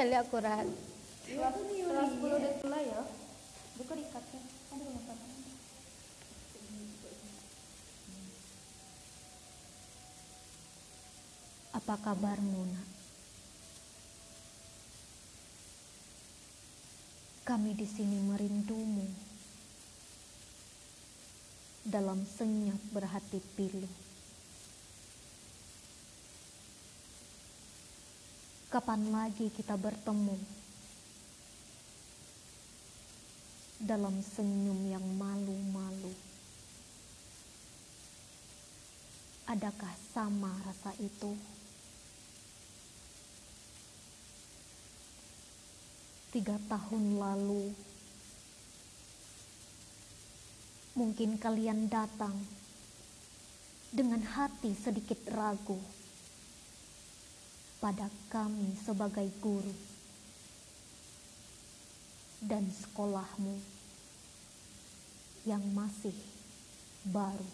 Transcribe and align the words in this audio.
Kelas 0.00 0.24
10 0.32 2.24
udah 2.24 2.52
mulai 2.64 2.88
ya. 2.88 3.04
Dikatnya. 3.76 4.40
Apa 11.76 11.94
kabarmu, 12.00 12.64
Nak? 12.64 12.88
Kami 17.44 17.76
di 17.76 17.84
sini 17.84 18.24
merindumu. 18.24 19.04
Dalam 21.84 22.24
senyap 22.24 22.80
berhati 22.96 23.44
pilu. 23.52 24.09
Kapan 28.70 29.10
lagi 29.10 29.50
kita 29.50 29.74
bertemu? 29.74 30.38
Dalam 33.82 34.22
senyum 34.22 34.78
yang 34.86 35.02
malu-malu. 35.18 36.14
Adakah 39.50 39.90
sama 40.14 40.54
rasa 40.62 40.94
itu? 41.02 41.34
tiga 46.30 46.54
tahun 46.70 47.18
lalu. 47.18 47.74
Mungkin 50.94 51.42
kalian 51.42 51.90
datang 51.90 52.38
dengan 53.90 54.22
hati 54.22 54.70
sedikit 54.78 55.18
ragu 55.34 55.99
pada 57.80 58.12
kami 58.28 58.76
sebagai 58.84 59.24
guru 59.40 59.72
dan 62.44 62.68
sekolahmu 62.68 63.56
yang 65.48 65.64
masih 65.72 66.12
baru. 67.08 67.48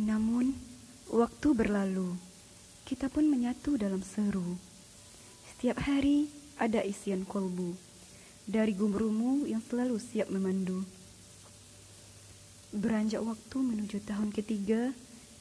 Namun, 0.00 0.54
waktu 1.10 1.48
berlalu, 1.50 2.14
kita 2.90 3.06
pun 3.06 3.22
menyatu 3.30 3.78
dalam 3.78 4.02
seru. 4.02 4.58
Setiap 5.46 5.78
hari 5.86 6.26
ada 6.58 6.82
isian 6.82 7.22
kolbu 7.22 7.78
dari 8.50 8.74
gumrumu 8.74 9.46
yang 9.46 9.62
selalu 9.62 10.02
siap 10.02 10.26
memandu. 10.26 10.82
Beranjak 12.74 13.22
waktu 13.22 13.62
menuju 13.62 14.02
tahun 14.02 14.34
ketiga, 14.34 14.90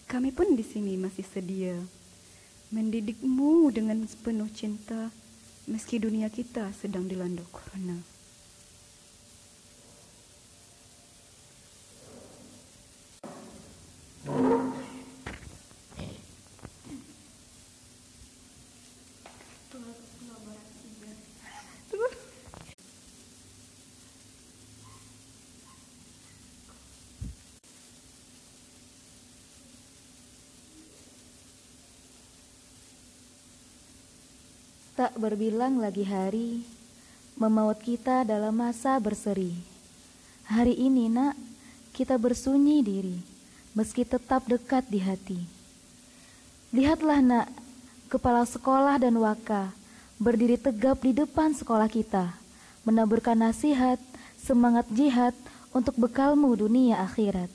kami 0.05 0.29
pun 0.29 0.53
di 0.53 0.61
sini 0.61 0.93
masih 0.93 1.25
sedia 1.25 1.73
mendidikmu 2.69 3.73
dengan 3.73 4.05
sepenuh 4.05 4.45
cinta 4.53 5.09
meski 5.65 5.97
dunia 5.97 6.29
kita 6.29 6.69
sedang 6.77 7.09
dilanda 7.09 7.41
corona. 7.49 7.97
Tak 34.99 35.15
berbilang 35.15 35.79
lagi 35.79 36.03
hari, 36.03 36.59
memaut 37.39 37.79
kita 37.79 38.27
dalam 38.27 38.51
masa 38.51 38.99
berseri. 38.99 39.55
Hari 40.43 40.75
ini 40.75 41.07
nak, 41.07 41.39
kita 41.95 42.19
bersunyi 42.19 42.83
diri, 42.83 43.15
meski 43.71 44.03
tetap 44.03 44.43
dekat 44.43 44.83
di 44.91 44.99
hati. 44.99 45.39
Lihatlah 46.75 47.23
nak, 47.23 47.47
kepala 48.11 48.43
sekolah 48.43 48.99
dan 48.99 49.15
waka 49.23 49.71
berdiri 50.19 50.59
tegap 50.59 50.99
di 50.99 51.15
depan 51.15 51.55
sekolah 51.55 51.87
kita, 51.87 52.35
menaburkan 52.83 53.39
nasihat, 53.39 54.03
semangat 54.35 54.83
jihad 54.91 55.31
untuk 55.71 55.95
bekalmu 55.95 56.51
dunia 56.59 56.99
akhirat. 57.07 57.47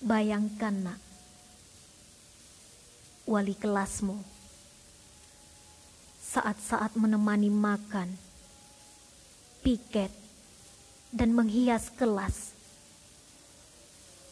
Bayangkan 0.00 0.72
nak, 0.72 1.00
wali 3.28 3.52
kelasmu. 3.52 4.16
Saat-saat 6.24 6.96
menemani 6.96 7.52
makan, 7.52 8.08
piket, 9.60 10.08
dan 11.12 11.36
menghias 11.36 11.92
kelas, 12.00 12.56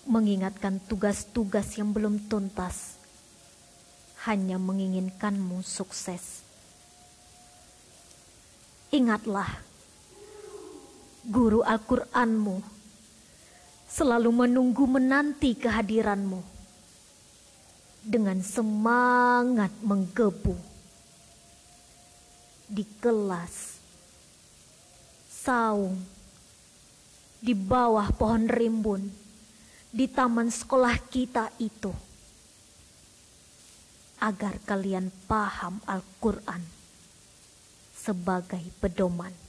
mengingatkan 0.08 0.80
tugas-tugas 0.88 1.76
yang 1.76 1.92
belum 1.92 2.32
tuntas, 2.32 2.96
hanya 4.24 4.56
menginginkanmu 4.56 5.60
sukses. 5.60 6.40
Ingatlah, 8.88 9.52
guru 11.28 11.60
Al-Qur'anmu 11.60 12.77
selalu 13.88 14.44
menunggu 14.44 14.84
menanti 14.84 15.56
kehadiranmu. 15.56 16.44
Dengan 18.04 18.40
semangat 18.40 19.72
menggebu. 19.84 20.56
Di 22.68 22.84
kelas, 23.00 23.80
saung, 25.28 25.96
di 27.40 27.56
bawah 27.56 28.12
pohon 28.12 28.44
rimbun, 28.44 29.08
di 29.88 30.04
taman 30.04 30.52
sekolah 30.52 31.00
kita 31.08 31.48
itu, 31.56 31.88
agar 34.20 34.60
kalian 34.68 35.08
paham 35.24 35.80
Al-Quran 35.88 36.60
sebagai 37.96 38.62
pedoman. 38.84 39.47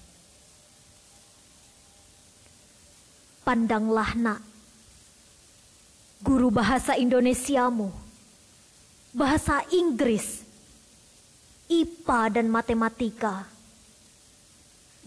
Pandanglah 3.49 4.13
nak, 4.13 4.45
guru 6.21 6.53
bahasa 6.53 6.93
Indonesiamu, 6.93 7.89
bahasa 9.09 9.65
Inggris, 9.73 10.45
IPA 11.65 12.38
dan 12.38 12.45
matematika. 12.45 13.49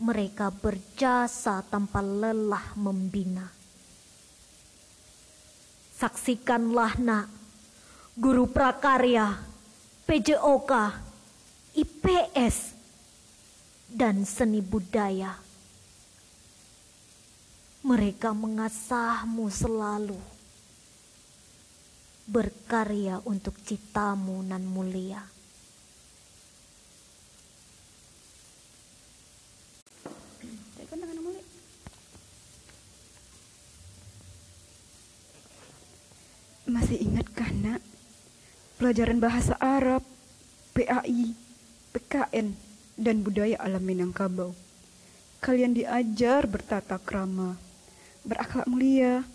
Mereka 0.03 0.51
berjasa 0.59 1.63
tanpa 1.71 2.03
lelah 2.03 2.75
membina. 2.75 3.47
Saksikanlah 6.03 6.99
nak, 6.99 7.31
guru 8.19 8.51
prakarya, 8.51 9.39
PJOK, 10.03 10.73
IPS, 11.79 12.75
dan 13.87 14.27
seni 14.27 14.59
budaya 14.59 15.52
mereka 17.83 18.31
mengasahmu 18.31 19.51
selalu. 19.51 20.19
Berkarya 22.23 23.19
untuk 23.27 23.59
citamu 23.67 24.39
nan 24.47 24.63
mulia. 24.63 25.27
Masih 36.63 37.05
ingatkah 37.05 37.51
nak? 37.53 37.83
Pelajaran 38.79 39.19
bahasa 39.21 39.59
Arab, 39.61 40.01
PAI, 40.73 41.35
PKN, 41.93 42.55
dan 42.97 43.21
budaya 43.21 43.59
alam 43.61 43.83
Minangkabau. 43.83 44.57
Kalian 45.43 45.75
diajar 45.75 46.47
bertata 46.47 46.97
krama, 47.03 47.59
berakhlak 48.23 48.71
mulia, 48.71 49.27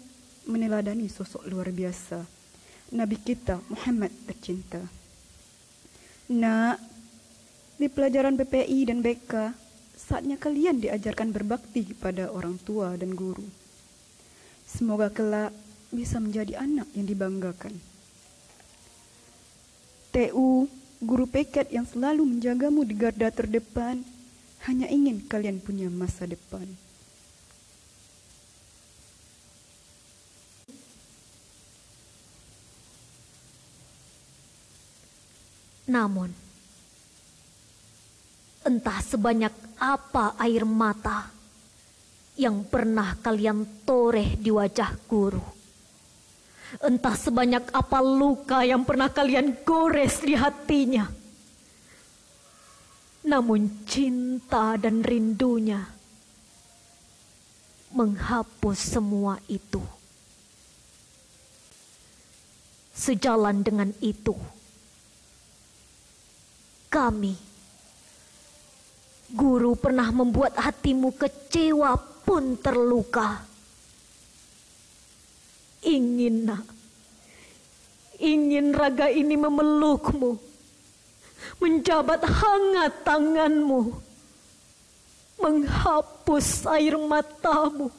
meneladani 0.47 1.11
sosok 1.11 1.43
luar 1.47 1.71
biasa. 1.71 2.23
Nabi 2.95 3.19
kita 3.19 3.59
Muhammad 3.67 4.11
tercinta. 4.23 4.79
Nak, 6.31 6.79
di 7.75 7.87
pelajaran 7.91 8.39
BPI 8.39 8.87
dan 8.87 9.03
BK, 9.03 9.51
saatnya 9.99 10.39
kalian 10.39 10.79
diajarkan 10.79 11.35
berbakti 11.35 11.91
kepada 11.91 12.31
orang 12.31 12.55
tua 12.63 12.95
dan 12.95 13.11
guru. 13.11 13.43
Semoga 14.63 15.11
kelak 15.11 15.51
bisa 15.91 16.19
menjadi 16.19 16.59
anak 16.59 16.87
yang 16.95 17.07
dibanggakan. 17.07 17.75
TU, 20.15 20.67
guru 21.03 21.25
peket 21.27 21.69
yang 21.75 21.83
selalu 21.83 22.23
menjagamu 22.23 22.87
di 22.87 22.95
garda 22.95 23.29
terdepan, 23.31 24.01
hanya 24.63 24.87
ingin 24.87 25.21
kalian 25.27 25.59
punya 25.59 25.91
masa 25.91 26.23
depan. 26.23 26.86
Namun, 35.87 36.29
entah 38.67 38.99
sebanyak 38.99 39.55
apa 39.79 40.35
air 40.35 40.67
mata 40.67 41.31
yang 42.35 42.67
pernah 42.67 43.15
kalian 43.23 43.63
toreh 43.87 44.35
di 44.35 44.51
wajah 44.51 44.93
guru. 45.07 45.41
Entah 46.83 47.15
sebanyak 47.15 47.71
apa 47.71 47.99
luka 48.03 48.67
yang 48.67 48.83
pernah 48.83 49.07
kalian 49.07 49.63
gores 49.63 50.19
di 50.19 50.35
hatinya. 50.35 51.07
Namun 53.23 53.87
cinta 53.87 54.75
dan 54.75 54.99
rindunya 54.99 55.87
menghapus 57.95 58.99
semua 58.99 59.39
itu. 59.47 59.79
Sejalan 62.91 63.63
dengan 63.63 63.95
itu, 64.03 64.35
kami. 66.87 67.35
Guru 69.27 69.75
pernah 69.75 70.07
membuat 70.11 70.55
hatimu 70.55 71.11
kecewa 71.15 71.99
pun 72.23 72.55
terluka. 72.59 73.43
Ingin 75.83 76.47
nak, 76.47 76.63
ingin 78.19 78.71
raga 78.71 79.11
ini 79.11 79.35
memelukmu, 79.35 80.39
menjabat 81.59 82.23
hangat 82.23 83.03
tanganmu, 83.03 83.93
menghapus 85.37 86.65
air 86.75 86.97
matamu 86.97 87.91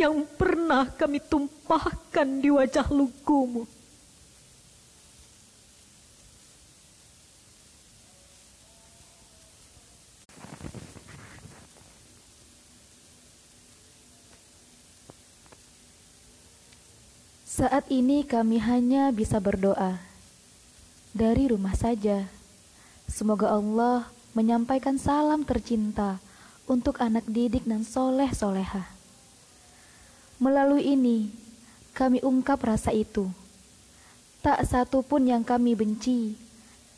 yang 0.00 0.24
pernah 0.38 0.88
kami 0.96 1.20
tumpahkan 1.20 2.28
di 2.40 2.48
wajah 2.48 2.88
lugumu. 2.88 3.68
Saat 17.60 17.92
ini 17.92 18.24
kami 18.24 18.56
hanya 18.56 19.12
bisa 19.12 19.36
berdoa 19.36 20.00
dari 21.12 21.44
rumah 21.52 21.76
saja. 21.76 22.24
Semoga 23.04 23.52
Allah 23.52 24.08
menyampaikan 24.32 24.96
salam 24.96 25.44
tercinta 25.44 26.16
untuk 26.64 27.04
anak 27.04 27.28
didik 27.28 27.68
dan 27.68 27.84
soleh 27.84 28.32
soleha. 28.32 28.88
Melalui 30.40 30.88
ini, 30.88 31.36
kami 31.92 32.24
ungkap 32.24 32.64
rasa 32.64 32.96
itu. 32.96 33.28
Tak 34.40 34.64
satu 34.64 35.04
pun 35.04 35.28
yang 35.28 35.44
kami 35.44 35.76
benci, 35.76 36.40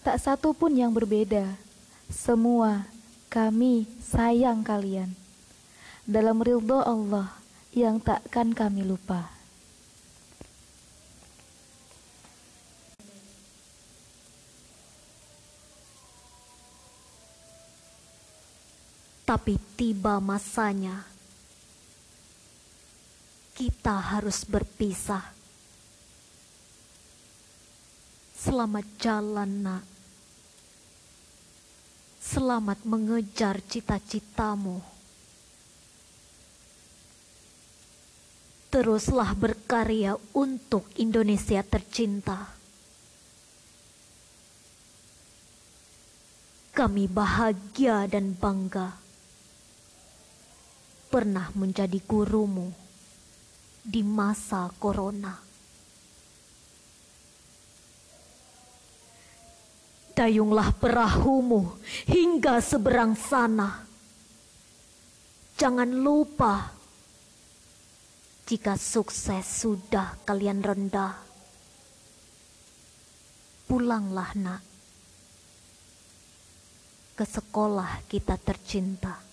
tak 0.06 0.22
satu 0.22 0.54
pun 0.54 0.78
yang 0.78 0.94
berbeda. 0.94 1.58
Semua 2.06 2.86
kami 3.34 3.90
sayang 3.98 4.62
kalian. 4.62 5.10
Dalam 6.06 6.38
ridho 6.38 6.86
Allah 6.86 7.34
yang 7.74 7.98
takkan 7.98 8.54
kami 8.54 8.86
lupa. 8.86 9.41
Tapi 19.32 19.56
tiba 19.80 20.20
masanya 20.20 21.08
kita 23.56 23.96
harus 23.96 24.44
berpisah. 24.44 25.24
Selamat 28.36 28.84
jalan, 29.00 29.50
Nak. 29.64 29.84
Selamat 32.20 32.84
mengejar 32.84 33.64
cita-citamu. 33.64 34.84
Teruslah 38.68 39.32
berkarya 39.32 40.20
untuk 40.36 40.92
Indonesia 41.00 41.64
tercinta. 41.64 42.52
Kami 46.76 47.08
bahagia 47.08 48.04
dan 48.12 48.36
bangga 48.36 49.01
pernah 51.12 51.52
menjadi 51.52 52.00
gurumu 52.08 52.72
di 53.84 54.00
masa 54.00 54.72
corona. 54.80 55.36
Dayunglah 60.16 60.72
perahumu 60.80 61.76
hingga 62.08 62.64
seberang 62.64 63.12
sana. 63.12 63.84
Jangan 65.60 65.92
lupa, 65.92 66.72
jika 68.48 68.80
sukses 68.80 69.44
sudah 69.44 70.16
kalian 70.24 70.64
rendah, 70.64 71.12
pulanglah 73.68 74.32
nak 74.40 74.62
ke 77.12 77.24
sekolah 77.28 78.08
kita 78.08 78.40
tercinta. 78.40 79.31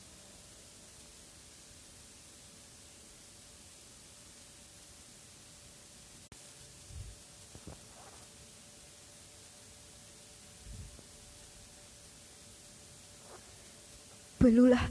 Pelulah 14.40 14.88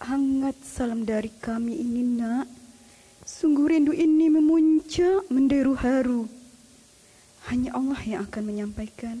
hangat 0.00 0.56
salam 0.64 1.04
dari 1.04 1.28
kami 1.28 1.76
ini 1.76 2.00
nak. 2.00 2.48
Sungguh 3.20 3.68
rindu 3.68 3.92
ini 3.92 4.32
memuncak 4.32 5.28
menderu 5.28 5.76
haru. 5.76 6.24
Hanya 7.52 7.76
Allah 7.76 8.00
yang 8.08 8.24
akan 8.24 8.42
menyampaikan. 8.48 9.20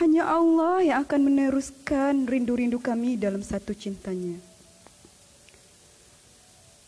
Hanya 0.00 0.24
Allah 0.24 0.80
yang 0.80 0.98
akan 1.04 1.20
meneruskan 1.20 2.24
rindu-rindu 2.24 2.80
kami 2.80 3.20
dalam 3.20 3.44
satu 3.44 3.76
cintanya. 3.76 4.40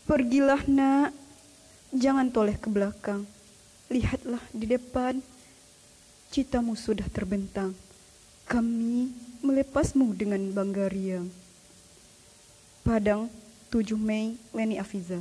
Pergilah 0.09 0.65
nak, 0.65 1.13
jangan 1.93 2.33
toleh 2.33 2.57
ke 2.57 2.65
belakang. 2.65 3.29
Lihatlah 3.93 4.41
di 4.57 4.65
depan, 4.65 5.21
citamu 6.33 6.73
sudah 6.73 7.05
terbentang. 7.13 7.77
Kami 8.49 9.13
melepasmu 9.45 10.17
dengan 10.17 10.41
bangga 10.49 10.89
riang. 10.89 11.45
Padang, 12.87 13.27
7 13.67 13.99
Mei, 13.99 14.39
Leni 14.55 14.79
Afiza. 14.79 15.19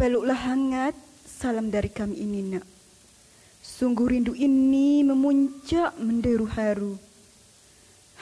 Peluklah 0.00 0.32
hangat, 0.48 0.96
salam 1.28 1.68
dari 1.68 1.92
kami 1.92 2.16
ini 2.16 2.56
nak. 2.56 2.64
Sungguh 3.60 4.16
rindu 4.16 4.32
ini 4.32 5.04
memuncak 5.04 5.92
menderu 6.00 6.48
haru. 6.48 6.96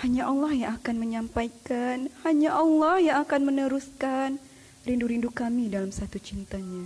Hanya 0.02 0.26
Allah 0.26 0.50
yang 0.50 0.70
akan 0.82 0.96
menyampaikan, 0.98 2.10
hanya 2.26 2.58
Allah 2.58 2.98
yang 2.98 3.16
akan 3.22 3.46
meneruskan 3.46 4.42
rindu-rindu 4.84 5.32
kami 5.32 5.72
dalam 5.72 5.88
satu 5.88 6.20
cintanya. 6.20 6.84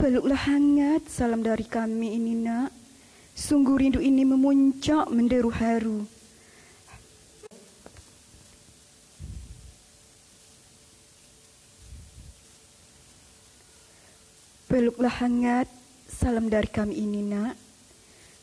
Peluklah 0.00 0.40
hangat 0.48 1.08
salam 1.12 1.44
dari 1.44 1.68
kami 1.68 2.16
ini 2.16 2.32
nak. 2.36 2.72
Sungguh 3.36 3.76
rindu 3.76 4.00
ini 4.00 4.24
memuncak 4.24 5.12
menderu 5.12 5.52
haru. 5.52 6.08
Peluklah 14.72 15.12
hangat 15.20 15.68
Salam 16.06 16.46
dari 16.46 16.70
kami 16.70 17.02
ini 17.02 17.18
nak. 17.26 17.58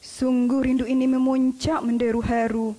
Sungguh 0.04 0.68
rindu 0.68 0.84
ini 0.84 1.08
memuncak 1.08 1.80
menderu 1.80 2.20
haru. 2.20 2.76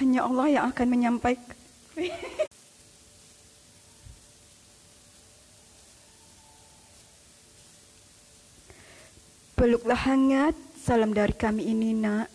Hanya 0.00 0.24
Allah 0.24 0.48
yang 0.48 0.64
akan 0.72 0.86
menyampaikan. 0.88 1.52
Peluklah 9.60 10.00
hangat 10.08 10.56
salam 10.80 11.12
dari 11.12 11.36
kami 11.36 11.68
ini 11.68 11.92
nak. 11.92 12.32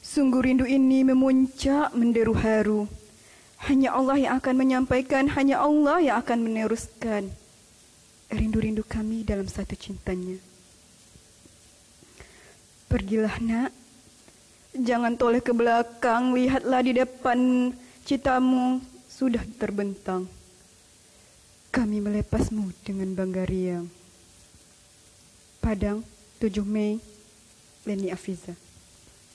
Sungguh 0.00 0.40
rindu 0.40 0.64
ini 0.64 1.04
memuncak 1.04 1.92
menderu 1.92 2.32
haru. 2.32 2.88
Hanya 3.68 3.92
Allah 3.92 4.16
yang 4.16 4.40
akan 4.40 4.56
menyampaikan, 4.56 5.28
hanya 5.36 5.60
Allah 5.60 6.00
yang 6.00 6.16
akan 6.24 6.48
meneruskan 6.48 7.28
rindu-rindu 8.30 8.82
kami 8.82 9.22
dalam 9.22 9.46
satu 9.46 9.78
cintanya. 9.78 10.38
Pergilah 12.86 13.38
nak, 13.42 13.70
jangan 14.74 15.14
toleh 15.18 15.42
ke 15.42 15.50
belakang, 15.50 16.34
lihatlah 16.34 16.80
di 16.82 16.92
depan 16.94 17.70
citamu 18.06 18.82
sudah 19.10 19.42
terbentang. 19.58 20.26
Kami 21.74 21.98
melepasmu 22.00 22.72
dengan 22.86 23.12
bangga 23.12 23.44
riang. 23.44 23.86
Padang, 25.60 26.00
7 26.38 26.62
Mei, 26.62 27.02
Leni 27.84 28.08
Afiza. 28.14 28.65